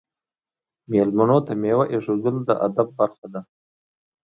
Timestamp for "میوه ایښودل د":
1.61-2.49